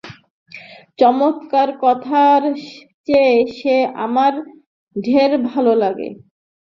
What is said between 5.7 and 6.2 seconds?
লাগে।